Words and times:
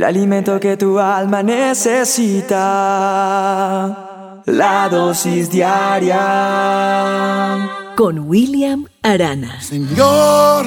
el 0.00 0.04
alimento 0.04 0.58
que 0.58 0.78
tu 0.78 0.98
alma 0.98 1.42
necesita. 1.42 2.56
La 4.46 4.88
dosis 4.88 5.50
diaria. 5.50 6.16
Con 7.98 8.20
William 8.20 8.86
Arana. 9.02 9.60
Señor, 9.60 10.64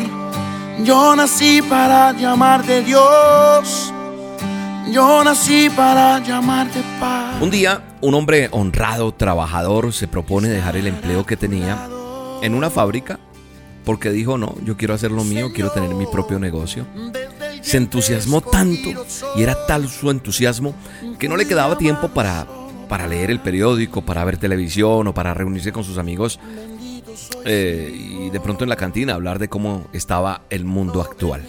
yo 0.83 1.15
nací 1.15 1.63
para 1.63 2.11
llamarte 2.11 2.83
Dios. 2.83 3.91
Yo 4.91 5.23
nací 5.23 5.67
para 5.71 6.19
llamarte 6.19 6.83
paz. 6.99 7.41
Un 7.41 7.49
día, 7.49 7.81
un 8.01 8.13
hombre 8.13 8.49
honrado, 8.51 9.15
trabajador, 9.15 9.93
se 9.93 10.07
propone 10.07 10.47
dejar 10.47 10.77
el 10.77 10.85
empleo 10.85 11.25
que 11.25 11.37
tenía 11.37 11.89
en 12.43 12.53
una 12.53 12.69
fábrica 12.69 13.19
porque 13.83 14.11
dijo, 14.11 14.37
no, 14.37 14.55
yo 14.63 14.77
quiero 14.77 14.93
hacer 14.93 15.09
lo 15.11 15.23
mío, 15.23 15.49
quiero 15.53 15.71
tener 15.71 15.93
mi 15.95 16.05
propio 16.05 16.37
negocio. 16.39 16.85
Se 17.63 17.77
entusiasmó 17.77 18.41
tanto 18.41 19.05
y 19.35 19.41
era 19.41 19.65
tal 19.65 19.89
su 19.89 20.11
entusiasmo 20.11 20.75
que 21.17 21.27
no 21.27 21.37
le 21.37 21.47
quedaba 21.47 21.77
tiempo 21.77 22.09
para, 22.09 22.45
para 22.87 23.07
leer 23.07 23.31
el 23.31 23.39
periódico, 23.39 24.03
para 24.03 24.23
ver 24.25 24.37
televisión 24.37 25.07
o 25.07 25.13
para 25.13 25.33
reunirse 25.33 25.71
con 25.71 25.83
sus 25.83 25.97
amigos 25.97 26.39
eh, 27.45 27.91
y 27.93 28.29
de 28.29 28.39
pronto 28.39 28.63
en 28.63 28.69
la 28.69 28.75
cantina 28.75 29.13
hablar 29.13 29.39
de 29.39 29.49
cómo 29.49 29.87
estaba 29.93 30.41
el 30.49 30.65
mundo 30.65 31.01
actual. 31.01 31.41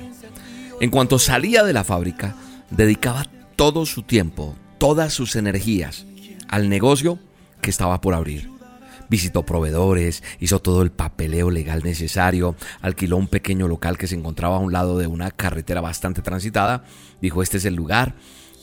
En 0.81 0.91
cuanto 0.91 1.19
salía 1.19 1.65
de 1.65 1.73
la 1.73 1.85
fábrica, 1.85 2.35
dedicaba 2.71 3.27
todo 3.57 3.85
su 3.85 4.03
tiempo, 4.03 4.57
todas 4.79 5.13
sus 5.13 5.37
energías 5.37 6.07
al 6.49 6.69
negocio 6.69 7.19
que 7.61 7.71
estaba 7.71 8.01
por 8.01 8.15
abrir 8.15 8.54
visitó 9.15 9.47
proveedores, 9.47 10.25
hizo 10.41 10.59
todo 10.59 10.83
el 10.83 10.91
papeleo 10.91 11.49
legal 11.49 11.85
necesario, 11.85 12.57
alquiló 12.81 13.17
un 13.17 13.29
pequeño 13.29 13.69
local 13.69 13.97
que 13.97 14.09
se 14.09 14.17
encontraba 14.17 14.57
a 14.57 14.59
un 14.59 14.73
lado 14.73 14.99
de 14.99 15.07
una 15.07 15.31
carretera 15.31 15.81
bastante 15.81 16.21
transitada, 16.21 16.83
dijo 17.23 17.41
este 17.41 17.59
es 17.59 17.65
el 17.65 17.77
lugar, 17.77 18.17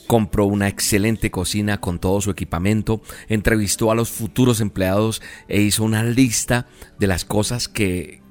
compró 0.08 0.48
una 0.48 0.68
excelente 0.68 1.32
cocina 1.32 1.80
con 1.80 2.00
todo 2.00 2.20
su 2.20 2.32
equipamiento, 2.32 3.02
entrevistó 3.29 3.91
a 3.91 3.96
los 3.96 4.10
futuros 4.10 4.60
empleados 4.60 5.22
e 5.48 5.62
hizo 5.62 5.85
una 5.85 6.04
lista 6.04 6.68
de 6.99 7.07
las 7.07 7.24
cosas 7.24 7.70
que, 7.70 8.22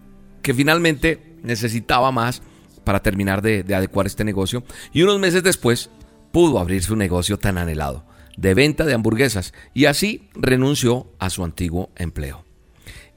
que 0.42 0.52
finalmente 0.52 1.38
necesitaba 1.42 2.12
más 2.12 2.42
para 2.84 3.00
terminar 3.00 3.40
de, 3.40 3.62
de 3.62 3.74
adecuar 3.74 4.06
este 4.06 4.24
negocio 4.24 4.62
y 4.92 5.00
unos 5.04 5.18
meses 5.20 5.42
después 5.42 5.88
pudo 6.32 6.58
abrir 6.58 6.82
su 6.82 6.96
negocio 6.96 7.38
tan 7.38 7.56
anhelado 7.56 8.04
de 8.40 8.54
venta 8.54 8.86
de 8.86 8.94
hamburguesas 8.94 9.52
y 9.74 9.84
así 9.84 10.28
renunció 10.34 11.12
a 11.18 11.28
su 11.28 11.44
antiguo 11.44 11.90
empleo. 11.96 12.44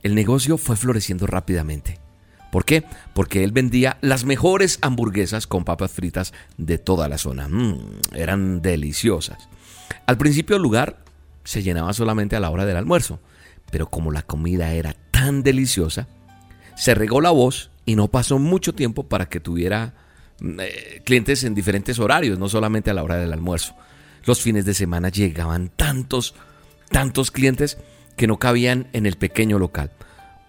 El 0.02 0.16
negocio 0.16 0.58
fue 0.58 0.76
floreciendo 0.76 1.28
rápidamente. 1.28 2.00
¿Por 2.52 2.66
qué? 2.66 2.84
Porque 3.14 3.44
él 3.44 3.54
vendía 3.54 3.98
las 4.02 4.26
mejores 4.26 4.80
hamburguesas 4.82 5.48
con 5.48 5.64
papas 5.64 5.92
fritas 5.92 6.34
de 6.58 6.78
toda 6.78 7.08
la 7.08 7.18
zona. 7.18 7.48
Mm, 7.48 7.80
eran 8.14 8.62
deliciosas. 8.62 9.48
Al 10.06 10.18
principio 10.18 10.58
el 10.58 10.62
lugar 10.62 11.04
se 11.46 11.64
llenaba 11.64 11.94
solamente 11.94 12.36
a 12.36 12.42
la 12.42 12.50
hora 12.50 12.66
del 12.66 12.78
almuerzo, 12.78 13.22
pero 13.72 13.90
como 13.90 14.12
la 14.12 14.24
comida 14.24 14.74
era 14.74 14.94
tan 15.12 15.42
deliciosa, 15.42 16.08
se 16.76 16.96
regó 16.96 17.22
la 17.22 17.32
voz 17.32 17.72
y 17.86 17.96
no 17.96 18.10
pasó 18.10 18.40
mucho 18.40 18.74
tiempo 18.76 19.04
para 19.08 19.30
que 19.30 19.40
tuviera 19.40 19.94
mm, 20.42 20.60
eh, 20.60 21.02
clientes 21.06 21.46
en 21.46 21.56
diferentes 21.56 21.98
horarios, 21.98 22.38
no 22.38 22.50
solamente 22.50 22.92
a 22.92 22.94
la 22.94 23.04
hora 23.04 23.16
del 23.16 23.32
almuerzo. 23.32 23.74
Los 24.26 24.42
fines 24.42 24.66
de 24.66 24.74
semana 24.74 25.10
llegaban 25.10 25.70
tantos, 25.70 26.36
tantos 26.90 27.32
clientes 27.32 27.78
que 28.16 28.28
no 28.28 28.38
cabían 28.38 28.88
en 28.94 29.06
el 29.06 29.18
pequeño 29.18 29.60
local. 29.60 29.92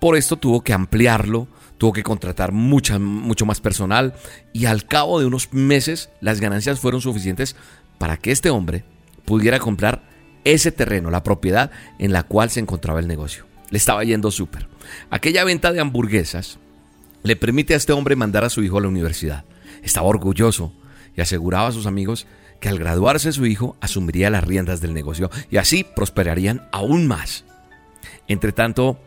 Por 0.00 0.16
esto 0.16 0.36
tuvo 0.36 0.62
que 0.62 0.72
ampliarlo, 0.72 1.48
tuvo 1.78 1.92
que 1.92 2.02
contratar 2.02 2.52
mucha, 2.52 2.98
mucho 2.98 3.46
más 3.46 3.60
personal 3.60 4.14
y 4.52 4.66
al 4.66 4.84
cabo 4.84 5.18
de 5.18 5.26
unos 5.26 5.52
meses 5.52 6.10
las 6.20 6.40
ganancias 6.40 6.78
fueron 6.78 7.00
suficientes 7.00 7.56
para 7.98 8.16
que 8.16 8.30
este 8.30 8.50
hombre 8.50 8.84
pudiera 9.24 9.58
comprar 9.58 10.02
ese 10.44 10.72
terreno, 10.72 11.10
la 11.10 11.22
propiedad 11.22 11.70
en 11.98 12.12
la 12.12 12.22
cual 12.22 12.50
se 12.50 12.60
encontraba 12.60 13.00
el 13.00 13.08
negocio. 13.08 13.46
Le 13.70 13.78
estaba 13.78 14.04
yendo 14.04 14.30
súper. 14.30 14.68
Aquella 15.10 15.42
venta 15.44 15.72
de 15.72 15.80
hamburguesas 15.80 16.58
le 17.22 17.36
permite 17.36 17.74
a 17.74 17.78
este 17.78 17.92
hombre 17.94 18.14
mandar 18.14 18.44
a 18.44 18.50
su 18.50 18.62
hijo 18.62 18.78
a 18.78 18.82
la 18.82 18.88
universidad. 18.88 19.44
Estaba 19.82 20.06
orgulloso 20.06 20.72
y 21.16 21.22
aseguraba 21.22 21.68
a 21.68 21.72
sus 21.72 21.86
amigos 21.86 22.26
al 22.68 22.78
graduarse 22.78 23.32
su 23.32 23.46
hijo 23.46 23.76
asumiría 23.80 24.30
las 24.30 24.44
riendas 24.44 24.80
del 24.80 24.94
negocio 24.94 25.30
y 25.50 25.56
así 25.56 25.84
prosperarían 25.84 26.68
aún 26.72 27.06
más. 27.06 27.44
Entre 28.28 28.52
tanto, 28.52 28.98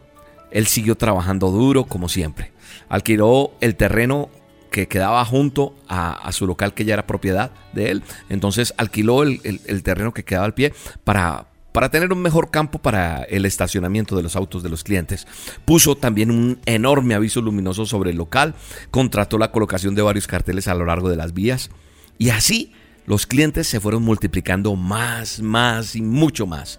él 0.51 0.68
siguió 0.68 0.95
trabajando 0.95 1.51
duro 1.51 1.85
como 1.85 2.09
siempre. 2.09 2.51
Alquiló 2.90 3.51
el 3.62 3.75
terreno 3.75 4.29
que 4.72 4.88
quedaba 4.88 5.23
junto 5.25 5.75
a, 5.88 6.31
su 6.31 6.46
local 6.46 6.73
que 6.73 6.85
ya 6.85 6.94
era 6.94 7.07
propiedad 7.07 7.51
de 7.73 7.91
él. 7.91 8.03
Entonces 8.29 8.73
alquiló 8.78 9.23
el, 9.23 9.84
terreno 9.84 10.13
que 10.13 10.23
quedaba 10.23 10.46
al 10.46 10.53
pie 10.53 10.73
para, 11.03 11.47
para 11.72 11.90
tener 11.90 12.13
un 12.13 12.22
mejor 12.22 12.51
campo 12.51 12.79
para 12.79 13.23
el 13.23 13.46
estacionamiento 13.46 14.16
de 14.16 14.23
los 14.23 14.35
autos 14.35 14.63
de 14.63 14.69
los 14.69 14.84
clientes. 14.84 15.28
Puso 15.66 15.96
también 15.96 16.31
un 16.31 16.59
enorme 16.66 17.16
aviso 17.16 17.41
luminoso 17.41 17.85
sobre 17.85 18.12
el 18.12 18.17
local, 18.17 18.56
contrató 18.91 19.38
la 19.38 19.51
colocación 19.51 19.96
de 19.96 20.01
varios 20.01 20.28
carteles 20.28 20.67
a 20.67 20.75
lo 20.75 20.85
largo 20.85 21.09
de 21.09 21.16
las 21.16 21.34
vías 21.34 21.69
y 22.17 22.29
así 22.29 22.73
los 23.07 23.25
clientes 23.25 23.68
se 23.68 23.79
fueron 23.79 24.03
multiplicando 24.03 24.75
más, 24.75 25.40
más 25.40 25.95
y 25.95 26.01
mucho 26.01 26.45
más. 26.45 26.78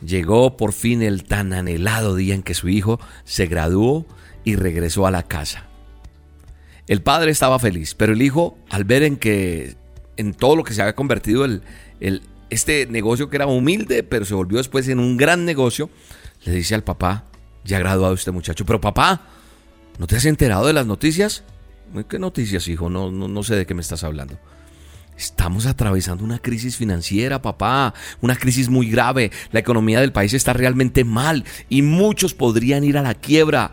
Llegó 0.00 0.56
por 0.56 0.72
fin 0.72 1.02
el 1.02 1.24
tan 1.24 1.52
anhelado 1.52 2.14
día 2.14 2.34
en 2.34 2.44
que 2.44 2.54
su 2.54 2.68
hijo 2.68 3.00
se 3.24 3.46
graduó 3.46 4.06
y 4.44 4.54
regresó 4.54 5.08
a 5.08 5.10
la 5.10 5.24
casa. 5.24 5.66
El 6.86 7.02
padre 7.02 7.32
estaba 7.32 7.58
feliz, 7.58 7.96
pero 7.96 8.12
el 8.12 8.22
hijo, 8.22 8.56
al 8.70 8.84
ver 8.84 9.02
en 9.02 9.16
que 9.16 9.74
en 10.16 10.34
todo 10.34 10.54
lo 10.54 10.62
que 10.62 10.72
se 10.72 10.82
había 10.82 10.94
convertido 10.94 11.44
el, 11.44 11.62
el, 11.98 12.22
este 12.48 12.86
negocio 12.86 13.28
que 13.28 13.36
era 13.36 13.48
humilde, 13.48 14.04
pero 14.04 14.24
se 14.24 14.34
volvió 14.34 14.58
después 14.58 14.86
en 14.86 15.00
un 15.00 15.16
gran 15.16 15.44
negocio, 15.44 15.90
le 16.44 16.52
dice 16.52 16.76
al 16.76 16.84
papá, 16.84 17.24
ya 17.64 17.80
graduado 17.80 18.14
este 18.14 18.30
muchacho, 18.30 18.64
pero 18.64 18.80
papá, 18.80 19.22
¿no 19.98 20.06
te 20.06 20.14
has 20.14 20.26
enterado 20.26 20.68
de 20.68 20.74
las 20.74 20.86
noticias? 20.86 21.42
¿Qué 22.08 22.20
noticias, 22.20 22.68
hijo? 22.68 22.88
No, 22.88 23.10
no, 23.10 23.26
no 23.26 23.42
sé 23.42 23.56
de 23.56 23.66
qué 23.66 23.74
me 23.74 23.80
estás 23.80 24.04
hablando. 24.04 24.38
Estamos 25.16 25.64
atravesando 25.64 26.24
una 26.24 26.38
crisis 26.38 26.76
financiera, 26.76 27.40
papá, 27.40 27.94
una 28.20 28.36
crisis 28.36 28.68
muy 28.68 28.90
grave. 28.90 29.30
La 29.50 29.60
economía 29.60 30.00
del 30.00 30.12
país 30.12 30.34
está 30.34 30.52
realmente 30.52 31.04
mal 31.04 31.44
y 31.68 31.82
muchos 31.82 32.34
podrían 32.34 32.84
ir 32.84 32.98
a 32.98 33.02
la 33.02 33.14
quiebra. 33.14 33.72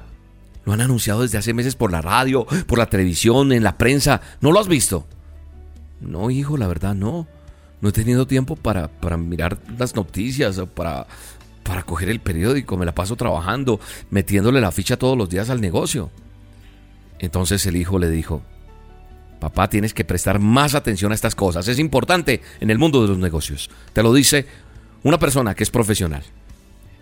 Lo 0.66 0.72
han 0.72 0.80
anunciado 0.80 1.22
desde 1.22 1.38
hace 1.38 1.54
meses 1.54 1.76
por 1.76 1.92
la 1.92 2.02
radio, 2.02 2.46
por 2.68 2.78
la 2.78 2.86
televisión, 2.86 3.52
en 3.52 3.64
la 3.64 3.78
prensa. 3.78 4.22
¿No 4.40 4.54
lo 4.54 4.60
has 4.60 4.70
visto? 4.70 5.06
No, 6.00 6.30
hijo, 6.30 6.56
la 6.56 6.68
verdad 6.68 6.96
no. 6.96 7.28
No 7.82 7.90
he 7.90 7.92
tenido 7.92 8.26
tiempo 8.26 8.56
para, 8.56 8.88
para 8.88 9.18
mirar 9.18 9.58
las 9.78 9.94
noticias 9.94 10.62
para, 10.74 11.06
para 11.64 11.84
coger 11.84 12.10
el 12.10 12.22
periódico. 12.22 12.78
Me 12.78 12.86
la 12.86 12.96
paso 12.96 13.18
trabajando, 13.18 13.82
metiéndole 14.10 14.62
la 14.62 14.72
ficha 14.72 14.96
todos 14.96 15.18
los 15.18 15.30
días 15.30 15.50
al 15.50 15.60
negocio. 15.60 16.10
Entonces 17.20 17.66
el 17.66 17.76
hijo 17.76 18.00
le 18.00 18.10
dijo, 18.10 18.42
Papá, 19.44 19.70
tienes 19.70 19.94
que 19.94 20.06
prestar 20.06 20.40
más 20.40 20.74
atención 20.74 21.12
a 21.12 21.16
estas 21.16 21.36
cosas. 21.36 21.68
Es 21.68 21.78
importante 21.78 22.40
en 22.62 22.70
el 22.70 22.80
mundo 22.80 23.02
de 23.02 23.10
los 23.10 23.18
negocios. 23.18 23.70
Te 23.92 24.02
lo 24.02 24.14
dice 24.14 24.46
una 25.04 25.20
persona 25.20 25.54
que 25.54 25.64
es 25.64 25.70
profesional. 25.70 26.24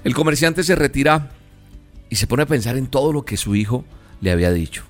El 0.03 0.15
comerciante 0.15 0.63
se 0.63 0.73
retira 0.73 1.33
y 2.09 2.15
se 2.15 2.25
pone 2.25 2.41
a 2.41 2.47
pensar 2.47 2.77
en 2.77 2.87
todo 2.87 3.13
lo 3.13 3.25
que 3.25 3.37
su 3.37 3.55
hijo 3.55 3.85
le 4.21 4.31
había 4.31 4.51
dicho. 4.51 4.81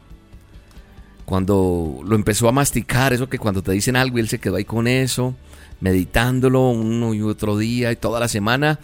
Cuando 1.26 2.00
lo 2.06 2.16
empezó 2.16 2.48
a 2.48 2.54
masticar, 2.54 3.12
eso 3.12 3.28
que 3.28 3.38
cuando 3.38 3.62
te 3.62 3.74
dicen 3.74 3.98
algo 3.98 4.18
y 4.18 4.22
él 4.22 4.30
se 4.30 4.40
quedó 4.40 4.56
ahí 4.56 4.64
con 4.64 4.88
eso, 4.88 5.36
meditándolo 5.82 6.70
uno 6.70 7.14
y 7.14 7.22
otro 7.22 7.58
día 7.58 7.92
y 7.92 7.98
toda 7.98 8.22
la 8.22 8.30
semana, 8.30 8.80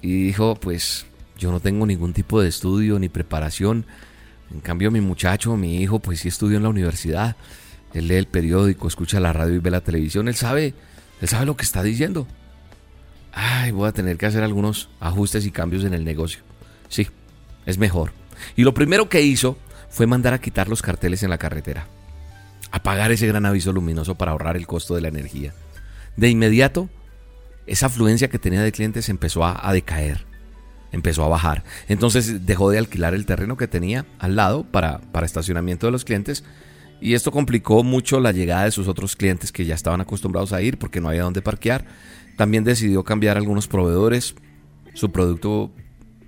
y 0.00 0.28
dijo, 0.28 0.54
pues 0.54 1.04
yo 1.36 1.52
no 1.52 1.60
tengo 1.60 1.84
ningún 1.84 2.14
tipo 2.14 2.40
de 2.40 2.48
estudio 2.48 2.98
ni 2.98 3.10
preparación. 3.10 3.84
En 4.50 4.60
cambio, 4.60 4.90
mi 4.90 5.02
muchacho, 5.02 5.58
mi 5.58 5.82
hijo, 5.82 5.98
pues 5.98 6.20
sí 6.20 6.28
estudió 6.28 6.56
en 6.56 6.62
la 6.62 6.70
universidad 6.70 7.36
él 7.98 8.08
lee 8.08 8.16
el 8.16 8.26
periódico, 8.26 8.88
escucha 8.88 9.20
la 9.20 9.32
radio 9.32 9.54
y 9.54 9.58
ve 9.58 9.70
la 9.70 9.80
televisión, 9.80 10.28
él 10.28 10.34
sabe, 10.34 10.74
él 11.20 11.28
sabe 11.28 11.46
lo 11.46 11.56
que 11.56 11.64
está 11.64 11.82
diciendo. 11.82 12.26
Ay, 13.32 13.70
voy 13.70 13.88
a 13.88 13.92
tener 13.92 14.16
que 14.16 14.26
hacer 14.26 14.42
algunos 14.42 14.88
ajustes 15.00 15.44
y 15.46 15.50
cambios 15.50 15.84
en 15.84 15.94
el 15.94 16.04
negocio. 16.04 16.40
Sí, 16.88 17.08
es 17.66 17.78
mejor. 17.78 18.12
Y 18.56 18.62
lo 18.62 18.74
primero 18.74 19.08
que 19.08 19.22
hizo 19.22 19.58
fue 19.90 20.06
mandar 20.06 20.32
a 20.34 20.40
quitar 20.40 20.68
los 20.68 20.82
carteles 20.82 21.22
en 21.22 21.30
la 21.30 21.38
carretera. 21.38 21.86
Apagar 22.70 23.12
ese 23.12 23.26
gran 23.26 23.46
aviso 23.46 23.72
luminoso 23.72 24.14
para 24.14 24.32
ahorrar 24.32 24.56
el 24.56 24.66
costo 24.66 24.94
de 24.94 25.02
la 25.02 25.08
energía. 25.08 25.52
De 26.16 26.28
inmediato, 26.28 26.88
esa 27.66 27.86
afluencia 27.86 28.28
que 28.28 28.38
tenía 28.38 28.62
de 28.62 28.72
clientes 28.72 29.08
empezó 29.08 29.44
a, 29.44 29.68
a 29.68 29.72
decaer 29.72 30.26
empezó 30.92 31.24
a 31.24 31.28
bajar. 31.28 31.62
Entonces 31.88 32.46
dejó 32.46 32.70
de 32.70 32.78
alquilar 32.78 33.14
el 33.14 33.26
terreno 33.26 33.56
que 33.56 33.68
tenía 33.68 34.06
al 34.18 34.36
lado 34.36 34.64
para, 34.64 34.98
para 35.12 35.26
estacionamiento 35.26 35.86
de 35.86 35.92
los 35.92 36.04
clientes 36.04 36.44
y 37.00 37.14
esto 37.14 37.30
complicó 37.30 37.82
mucho 37.84 38.20
la 38.20 38.32
llegada 38.32 38.64
de 38.64 38.70
sus 38.70 38.88
otros 38.88 39.16
clientes 39.16 39.52
que 39.52 39.64
ya 39.64 39.74
estaban 39.74 40.00
acostumbrados 40.00 40.52
a 40.52 40.62
ir 40.62 40.78
porque 40.78 41.00
no 41.00 41.08
había 41.08 41.22
dónde 41.22 41.42
parquear. 41.42 41.84
También 42.36 42.64
decidió 42.64 43.04
cambiar 43.04 43.36
algunos 43.36 43.68
proveedores. 43.68 44.34
Su 44.94 45.10
producto 45.10 45.70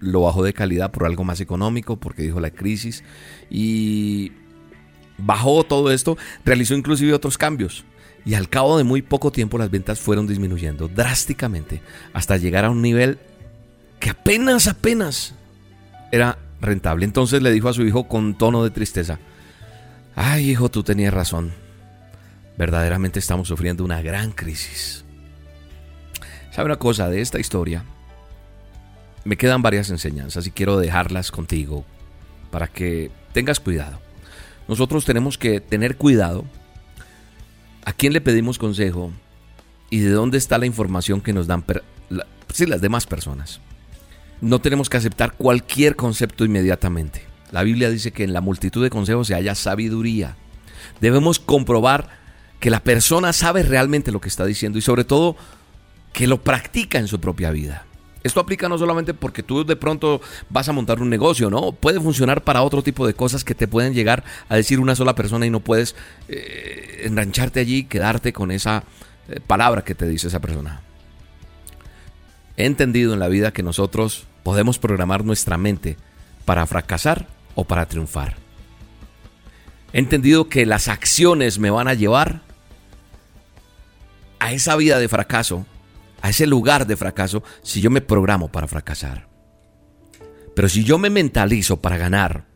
lo 0.01 0.23
bajó 0.23 0.45
de 0.45 0.53
calidad 0.53 0.91
por 0.91 1.07
algo 1.07 1.25
más 1.25 1.41
económico 1.41 1.97
porque 1.97 2.23
dijo 2.23 2.41
la 2.41 2.51
crisis. 2.51 3.03
Y 3.51 4.33
bajó 5.17 5.65
todo 5.65 5.91
esto. 5.91 6.19
Realizó 6.45 6.75
inclusive 6.75 7.15
otros 7.15 7.39
cambios. 7.39 7.85
Y 8.27 8.35
al 8.35 8.51
cabo 8.51 8.77
de 8.77 8.85
muy 8.85 9.01
poco 9.01 9.33
tiempo 9.33 9.57
las 9.57 9.71
ventas 9.71 10.01
fueron 10.01 10.27
disminuyendo 10.27 10.89
drásticamente 10.89 11.81
hasta 12.13 12.37
llegar 12.37 12.67
a 12.67 12.71
un 12.71 12.83
nivel 12.83 13.19
que 14.01 14.11
apenas, 14.11 14.67
apenas 14.67 15.35
era 16.13 16.39
rentable. 16.61 17.07
Entonces 17.07 17.41
le 17.41 17.53
dijo 17.53 17.71
a 17.71 17.73
su 17.73 17.83
hijo 17.85 18.07
con 18.07 18.37
tono 18.37 18.65
de 18.65 18.71
tristeza, 18.71 19.19
ay 20.19 20.51
hijo, 20.51 20.69
tú 20.69 20.83
tenías 20.83 21.15
razón. 21.15 21.53
Verdaderamente 22.57 23.21
estamos 23.21 23.49
sufriendo 23.49 23.85
una 23.85 24.03
gran 24.03 24.33
crisis. 24.33 25.05
¿Sabe 26.51 26.67
una 26.67 26.77
cosa 26.77 27.09
de 27.09 27.21
esta 27.21 27.39
historia? 27.39 27.85
Me 29.25 29.37
quedan 29.37 29.63
varias 29.63 29.91
enseñanzas 29.91 30.47
y 30.47 30.51
quiero 30.51 30.77
dejarlas 30.77 31.31
contigo 31.31 31.85
para 32.51 32.67
que 32.67 33.13
tengas 33.33 33.61
cuidado. 33.61 34.01
Nosotros 34.67 35.05
tenemos 35.05 35.39
que 35.39 35.61
tener 35.61 35.97
cuidado 35.97 36.45
a 37.85 37.93
quién 37.93 38.13
le 38.13 38.21
pedimos 38.21 38.59
consejo 38.59 39.13
y 39.89 40.01
de 40.01 40.11
dónde 40.11 40.37
está 40.37 40.59
la 40.59 40.67
información 40.67 41.21
que 41.21 41.33
nos 41.33 41.47
dan 41.47 41.65
las 42.09 42.81
demás 42.81 43.07
personas. 43.07 43.61
No 44.41 44.61
tenemos 44.61 44.91
que 44.91 44.97
aceptar 44.97 45.35
cualquier 45.35 45.95
concepto 45.95 46.45
inmediatamente. 46.45 47.23
La 47.51 47.63
Biblia 47.63 47.91
dice 47.91 48.13
que 48.13 48.25
en 48.25 48.33
la 48.33 48.41
multitud 48.41 48.83
de 48.83 48.91
consejos 48.91 49.27
se 49.27 49.35
halla 49.35 49.55
sabiduría. 49.55 50.37
Debemos 51.01 51.39
comprobar 51.39 52.09
que 52.61 52.71
la 52.71 52.81
persona 52.81 53.33
sabe 53.33 53.63
realmente 53.63 54.13
lo 54.13 54.21
que 54.21 54.29
está 54.29 54.45
diciendo 54.45 54.79
y 54.79 54.83
sobre 54.83 55.05
todo 55.05 55.37
que 56.13 56.27
lo 56.27 56.43
practica 56.43 56.99
en 56.99 57.09
su 57.09 57.21
propia 57.21 57.51
vida. 57.51 57.85
Esto 58.25 58.41
aplica 58.41 58.69
no 58.69 58.77
solamente 58.77 59.15
porque 59.15 59.43
tú 59.43 59.65
de 59.65 59.77
pronto 59.77 60.21
vas 60.51 60.69
a 60.69 60.73
montar 60.73 61.01
un 61.01 61.09
negocio, 61.09 61.51
¿no? 61.51 61.73
Puede 61.73 62.01
funcionar 62.01 62.43
para 62.43 62.63
otro 62.63 62.83
tipo 62.83 63.07
de 63.07 63.15
cosas 63.15 63.45
que 63.45 63.55
te 63.55 63.69
pueden 63.69 63.95
llegar 63.95 64.25
a 64.49 64.57
decir 64.57 64.81
una 64.81 64.97
sola 64.97 65.15
persona 65.15 65.47
y 65.47 65.51
no 65.51 65.61
puedes 65.61 65.95
eh, 66.29 67.03
engancharte 67.05 67.61
allí 67.61 67.77
y 67.77 67.85
quedarte 67.85 68.33
con 68.33 68.51
esa 68.51 68.83
eh, 69.29 69.41
palabra 69.47 69.85
que 69.85 69.95
te 69.95 70.09
dice 70.09 70.27
esa 70.27 70.41
persona. 70.41 70.81
He 72.57 72.67
entendido 72.67 73.15
en 73.15 73.21
la 73.21 73.29
vida 73.29 73.53
que 73.53 73.63
nosotros 73.63 74.27
podemos 74.43 74.81
programar 74.81 75.25
nuestra 75.25 75.57
mente 75.57 75.97
para 76.45 76.67
fracasar 76.67 77.38
o 77.59 77.65
para 77.65 77.87
triunfar. 77.87 78.37
He 79.93 79.99
entendido 79.99 80.49
que 80.49 80.65
las 80.65 80.87
acciones 80.87 81.59
me 81.59 81.71
van 81.71 81.89
a 81.89 81.95
llevar 81.95 82.43
a 84.39 84.53
esa 84.53 84.77
vida 84.77 85.01
de 85.01 85.09
fracaso, 85.09 85.67
a 86.23 86.31
ese 86.31 86.47
lugar 86.47 86.87
de 86.87 86.97
fracaso, 86.97 87.43
si 87.63 87.81
yo 87.81 87.91
me 87.91 88.01
programo 88.01 88.53
para 88.53 88.69
fracasar. 88.69 89.29
Pero 90.55 90.69
si 90.69 90.85
yo 90.85 90.99
me 90.99 91.11
mentalizo 91.11 91.83
para 91.83 91.97
ganar, 91.97 92.47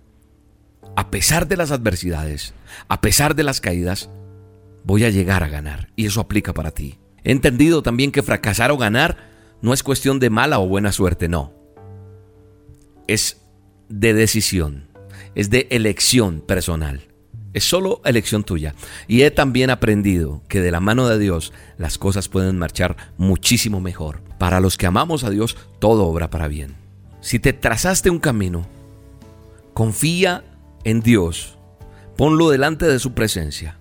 a 0.95 1.11
pesar 1.11 1.49
de 1.49 1.57
las 1.57 1.73
adversidades, 1.73 2.55
a 2.87 3.01
pesar 3.01 3.35
de 3.35 3.43
las 3.43 3.61
caídas, 3.61 4.09
voy 4.85 5.05
a 5.05 5.11
llegar 5.11 5.43
a 5.43 5.49
ganar. 5.49 5.91
Y 5.97 6.07
eso 6.07 6.21
aplica 6.21 6.55
para 6.55 6.71
ti. 6.71 7.01
He 7.25 7.33
entendido 7.33 7.83
también 7.83 8.13
que 8.13 8.23
fracasar 8.23 8.71
o 8.71 8.77
ganar 8.77 9.17
no 9.63 9.75
es 9.75 9.83
cuestión 9.83 10.21
de 10.21 10.31
mala 10.31 10.61
o 10.61 10.69
buena 10.69 10.93
suerte, 10.93 11.27
no. 11.27 11.53
Es 13.09 13.43
de 13.89 14.15
decisión, 14.15 14.92
es 15.35 15.51
de 15.51 15.67
elección 15.71 16.41
personal. 16.41 17.03
Es 17.53 17.65
solo 17.65 18.01
elección 18.05 18.45
tuya. 18.45 18.75
Y 19.09 19.23
he 19.23 19.31
también 19.31 19.71
aprendido 19.71 20.43
que 20.49 20.61
de 20.61 20.71
la 20.71 20.81
mano 20.81 21.09
de 21.09 21.19
Dios 21.19 21.53
las 21.77 21.99
cosas 21.99 22.29
pueden 22.29 22.59
marchar 22.59 22.97
muchísimo 23.19 23.81
mejor. 23.81 24.23
Para 24.39 24.61
los 24.61 24.79
que 24.79 24.87
amamos 24.87 25.25
a 25.25 25.31
Dios, 25.31 25.57
todo 25.79 26.07
obra 26.07 26.31
para 26.31 26.49
bien. 26.49 26.75
Si 27.21 27.39
te 27.39 27.53
trazaste 27.53 28.11
un 28.11 28.19
camino, 28.19 28.67
confía 29.75 30.45
en 30.85 31.01
Dios. 31.01 31.59
Ponlo 32.17 32.51
delante 32.51 32.87
de 32.87 32.99
su 32.99 33.13
presencia. 33.13 33.77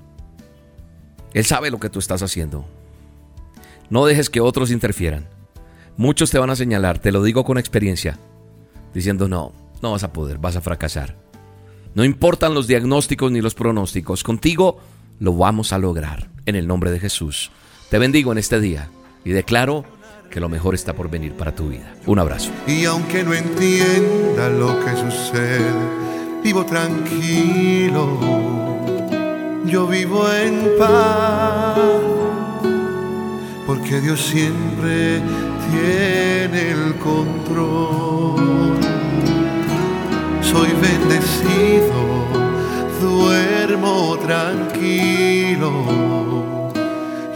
Él 1.34 1.46
sabe 1.46 1.72
lo 1.72 1.80
que 1.80 1.90
tú 1.90 2.00
estás 2.00 2.22
haciendo. 2.22 2.66
No 3.90 4.06
dejes 4.06 4.30
que 4.30 4.42
otros 4.42 4.72
interfieran. 4.72 5.28
Muchos 5.98 6.32
te 6.32 6.40
van 6.40 6.50
a 6.50 6.56
señalar, 6.56 7.00
te 7.00 7.12
lo 7.12 7.24
digo 7.24 7.44
con 7.44 7.58
experiencia, 7.58 8.18
diciendo 8.94 9.28
no, 9.28 9.54
no 9.82 9.92
vas 9.92 10.04
a 10.04 10.14
poder, 10.14 10.38
vas 10.38 10.56
a 10.56 10.62
fracasar. 10.62 11.21
No 11.94 12.06
importan 12.06 12.54
los 12.54 12.68
diagnósticos 12.68 13.32
ni 13.32 13.42
los 13.42 13.54
pronósticos, 13.54 14.24
contigo 14.24 14.80
lo 15.20 15.34
vamos 15.34 15.74
a 15.74 15.78
lograr 15.78 16.30
en 16.46 16.56
el 16.56 16.66
nombre 16.66 16.90
de 16.90 17.00
Jesús. 17.00 17.52
Te 17.90 18.00
bendigo 18.00 18.32
en 18.32 18.38
este 18.38 18.62
día 18.62 18.90
y 19.26 19.32
declaro 19.32 19.84
que 20.30 20.40
lo 20.40 20.48
mejor 20.48 20.74
está 20.74 20.94
por 20.94 21.10
venir 21.10 21.34
para 21.34 21.54
tu 21.54 21.68
vida. 21.68 21.94
Un 22.06 22.20
abrazo. 22.20 22.50
Y 22.66 22.86
aunque 22.86 23.24
no 23.24 23.34
entienda 23.34 24.48
lo 24.48 24.80
que 24.80 24.96
sucede, 24.96 25.70
vivo 26.42 26.66
tranquilo. 26.66 28.18
Yo 29.66 29.86
vivo 29.86 30.32
en 30.32 30.70
paz, 30.80 31.78
porque 33.68 34.00
Dios 34.00 34.22
siempre 34.22 35.22
tiene 35.70 36.72
el 36.72 36.96
control 36.96 38.51
bendecido, 41.12 41.94
duermo 43.02 44.18
tranquilo, 44.18 45.72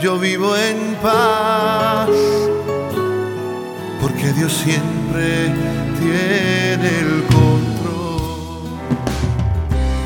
yo 0.01 0.18
vivo 0.19 0.56
en 0.56 0.95
paz, 1.01 2.10
porque 4.01 4.31
Dios 4.33 4.54
siempre 4.54 5.54
tiene 6.00 7.00
el 7.00 7.24
control. 7.24 8.69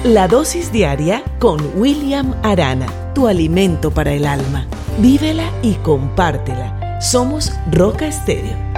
La 0.03 0.27
dosis 0.27 0.71
diaria 0.71 1.23
con 1.39 1.59
William 1.75 2.33
Arana, 2.43 2.87
tu 3.13 3.27
alimento 3.27 3.91
para 3.91 4.13
el 4.13 4.25
alma. 4.25 4.65
Vívela 4.99 5.51
y 5.61 5.75
compártela. 5.75 6.99
Somos 7.01 7.53
Roca 7.71 8.07
Estéreo 8.07 8.68